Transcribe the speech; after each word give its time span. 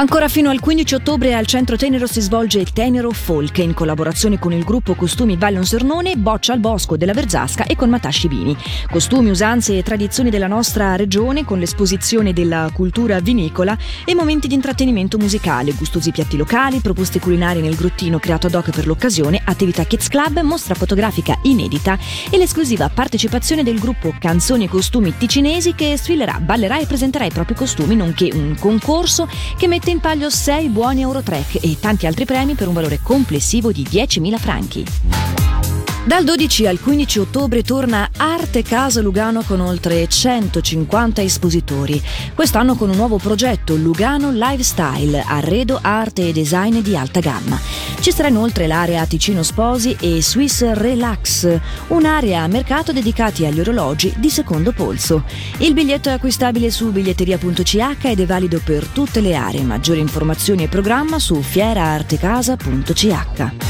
Ancora 0.00 0.28
fino 0.28 0.48
al 0.48 0.60
15 0.60 0.94
ottobre 0.94 1.34
al 1.34 1.44
Centro 1.44 1.76
Tenero 1.76 2.06
si 2.06 2.22
svolge 2.22 2.64
Tenero 2.64 3.10
Folk 3.10 3.58
in 3.58 3.74
collaborazione 3.74 4.38
con 4.38 4.50
il 4.50 4.64
gruppo 4.64 4.94
Costumi 4.94 5.36
Vallon 5.36 5.66
Sernone, 5.66 6.16
Boccia 6.16 6.54
al 6.54 6.58
Bosco 6.58 6.96
della 6.96 7.12
Verzasca 7.12 7.66
e 7.66 7.76
con 7.76 7.90
Matasci 7.90 8.26
Vini. 8.26 8.56
Costumi, 8.90 9.28
usanze 9.28 9.76
e 9.76 9.82
tradizioni 9.82 10.30
della 10.30 10.46
nostra 10.46 10.96
regione 10.96 11.44
con 11.44 11.58
l'esposizione 11.58 12.32
della 12.32 12.70
cultura 12.72 13.20
vinicola 13.20 13.76
e 14.06 14.14
momenti 14.14 14.48
di 14.48 14.54
intrattenimento 14.54 15.18
musicale, 15.18 15.74
gustosi 15.74 16.12
piatti 16.12 16.38
locali, 16.38 16.78
proposte 16.78 17.20
culinarie 17.20 17.60
nel 17.60 17.76
grottino 17.76 18.18
creato 18.18 18.46
ad 18.46 18.54
hoc 18.54 18.70
per 18.70 18.86
l'occasione, 18.86 19.42
attività 19.44 19.84
Kids 19.84 20.08
Club, 20.08 20.40
mostra 20.40 20.74
fotografica 20.74 21.38
inedita 21.42 21.98
e 22.30 22.38
l'esclusiva 22.38 22.88
partecipazione 22.88 23.62
del 23.62 23.78
gruppo 23.78 24.14
Canzoni 24.18 24.64
e 24.64 24.68
Costumi 24.68 25.14
Ticinesi 25.18 25.74
che 25.74 25.98
sfilerà, 25.98 26.40
ballerà 26.40 26.78
e 26.78 26.86
presenterà 26.86 27.26
i 27.26 27.30
propri 27.30 27.54
costumi, 27.54 27.94
nonché 27.94 28.30
un 28.32 28.56
concorso 28.58 29.28
che 29.58 29.68
mette 29.68 29.88
in 29.90 30.00
palio 30.00 30.30
6 30.30 30.68
buoni 30.68 31.00
Eurotrack 31.00 31.62
e 31.62 31.78
tanti 31.80 32.06
altri 32.06 32.24
premi 32.24 32.54
per 32.54 32.68
un 32.68 32.74
valore 32.74 33.00
complessivo 33.02 33.72
di 33.72 33.82
10.000 33.82 34.38
franchi. 34.38 35.39
Dal 36.02 36.24
12 36.24 36.66
al 36.66 36.80
15 36.80 37.18
ottobre 37.18 37.62
torna 37.62 38.08
Arte 38.16 38.62
Casa 38.62 39.02
Lugano 39.02 39.42
con 39.42 39.60
oltre 39.60 40.08
150 40.08 41.20
espositori. 41.20 42.02
Quest'anno 42.34 42.74
con 42.74 42.88
un 42.88 42.96
nuovo 42.96 43.18
progetto 43.18 43.76
Lugano 43.76 44.30
Lifestyle, 44.30 45.22
arredo, 45.26 45.78
arte 45.80 46.28
e 46.28 46.32
design 46.32 46.78
di 46.78 46.96
alta 46.96 47.20
gamma. 47.20 47.60
Ci 48.00 48.12
sarà 48.12 48.28
inoltre 48.28 48.66
l'area 48.66 49.04
Ticino 49.04 49.42
Sposi 49.42 49.94
e 50.00 50.22
Swiss 50.22 50.72
Relax, 50.72 51.60
un'area 51.88 52.44
a 52.44 52.48
mercato 52.48 52.92
dedicati 52.92 53.44
agli 53.44 53.60
orologi 53.60 54.10
di 54.16 54.30
secondo 54.30 54.72
polso. 54.72 55.24
Il 55.58 55.74
biglietto 55.74 56.08
è 56.08 56.12
acquistabile 56.12 56.70
su 56.70 56.92
biglietteria.ch 56.92 58.04
ed 58.04 58.20
è 58.20 58.26
valido 58.26 58.58
per 58.64 58.86
tutte 58.86 59.20
le 59.20 59.34
aree. 59.34 59.64
Maggiori 59.64 60.00
informazioni 60.00 60.62
e 60.62 60.68
programma 60.68 61.18
su 61.18 61.42
fieraartecasa.ch. 61.42 63.69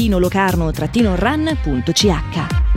locarno-run.ch. 0.09 2.70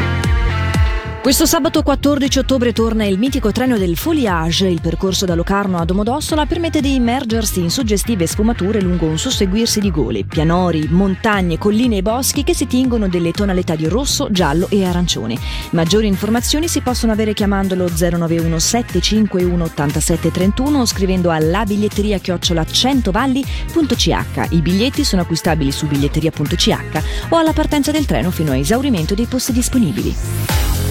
Questo 1.25 1.47
sabato 1.47 1.83
14 1.83 2.41
ottobre 2.41 2.75
torna 2.75 3.06
il 3.06 3.19
mitico 3.19 3.50
treno 3.50 3.78
del 3.78 3.97
Foliage. 3.97 4.67
Il 4.67 4.83
percorso 4.83 5.25
da 5.25 5.34
Locarno 5.34 5.78
a 5.78 5.86
Domodossola 5.86 6.44
permette 6.44 6.83
di 6.83 6.97
immergersi 6.97 7.61
in 7.61 7.70
suggestive 7.70 8.27
sfumature 8.27 8.83
lungo 8.83 9.06
un 9.06 9.17
susseguirsi 9.17 9.80
di 9.80 9.91
gole, 9.91 10.25
pianori, 10.25 10.86
montagne, 10.91 11.56
colline 11.56 11.97
e 11.97 12.02
boschi 12.02 12.45
che 12.45 12.52
si 12.52 12.67
tingono 12.67 13.08
delle 13.08 13.30
tonalità 13.30 13.75
di 13.75 13.89
rosso, 13.89 14.30
giallo 14.30 14.67
e 14.69 14.84
arancione. 14.84 15.39
Maggiori 15.70 16.08
informazioni 16.08 16.69
si 16.69 16.83
possono 16.83 17.12
avere 17.12 17.33
chiamandolo 17.33 17.89
091 17.89 18.58
751 18.58 19.64
8731 19.64 20.78
o 20.78 20.84
scrivendo 20.84 21.30
alla 21.30 21.64
biglietteria 21.64 22.19
chiocciola 22.19 22.61
100valli.ch. 22.61 24.48
I 24.51 24.61
biglietti 24.61 25.05
sono 25.05 25.23
acquistabili 25.23 25.73
su 25.73 25.86
biglietteria.ch 25.86 27.02
o 27.30 27.39
alla 27.39 27.55
partenza 27.55 27.91
del 27.92 28.05
treno 28.05 28.30
fino 28.30 28.51
a 28.52 28.58
esaurimento 28.58 29.14
dei 29.14 29.24
posti 29.24 29.52
disponibili. 29.52 30.83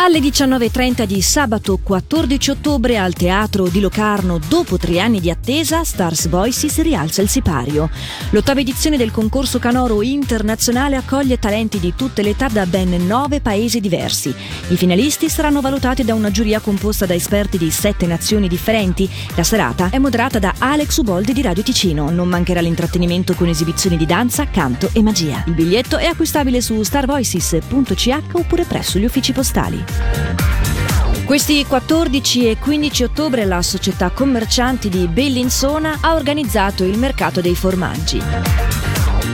Alle 0.00 0.20
19.30 0.20 1.02
di 1.06 1.20
sabato 1.20 1.76
14 1.82 2.52
ottobre 2.52 2.98
al 2.98 3.14
Teatro 3.14 3.66
di 3.66 3.80
Locarno, 3.80 4.38
dopo 4.48 4.78
tre 4.78 5.00
anni 5.00 5.18
di 5.18 5.28
attesa, 5.28 5.82
Stars 5.82 6.28
Voices 6.28 6.80
rialza 6.82 7.20
il 7.20 7.28
sipario. 7.28 7.90
L'ottava 8.30 8.60
edizione 8.60 8.96
del 8.96 9.10
concorso 9.10 9.58
canoro 9.58 10.00
internazionale 10.00 10.94
accoglie 10.94 11.40
talenti 11.40 11.80
di 11.80 11.94
tutte 11.96 12.22
le 12.22 12.30
età 12.30 12.46
da 12.46 12.64
ben 12.64 13.06
nove 13.08 13.40
paesi 13.40 13.80
diversi. 13.80 14.32
I 14.68 14.76
finalisti 14.76 15.28
saranno 15.28 15.60
valutati 15.60 16.04
da 16.04 16.14
una 16.14 16.30
giuria 16.30 16.60
composta 16.60 17.04
da 17.04 17.14
esperti 17.14 17.58
di 17.58 17.70
sette 17.72 18.06
nazioni 18.06 18.46
differenti. 18.46 19.10
La 19.34 19.42
serata 19.42 19.90
è 19.90 19.98
moderata 19.98 20.38
da 20.38 20.54
Alex 20.58 20.96
Uboldi 20.98 21.32
di 21.32 21.42
Radio 21.42 21.64
Ticino. 21.64 22.08
Non 22.10 22.28
mancherà 22.28 22.60
l'intrattenimento 22.60 23.34
con 23.34 23.48
esibizioni 23.48 23.96
di 23.96 24.06
danza, 24.06 24.46
canto 24.46 24.90
e 24.92 25.02
magia. 25.02 25.42
Il 25.48 25.54
biglietto 25.54 25.96
è 25.96 26.06
acquistabile 26.06 26.60
su 26.60 26.80
starvoices.ch 26.80 28.18
oppure 28.30 28.64
presso 28.64 29.00
gli 29.00 29.04
uffici 29.04 29.32
postali. 29.32 29.87
Questi 31.24 31.66
14 31.66 32.48
e 32.48 32.58
15 32.58 33.04
ottobre 33.04 33.44
la 33.44 33.60
società 33.60 34.10
commercianti 34.10 34.88
di 34.88 35.06
Bellinzona 35.08 35.98
ha 36.00 36.14
organizzato 36.14 36.84
il 36.84 36.96
mercato 36.96 37.42
dei 37.42 37.54
formaggi. 37.54 38.18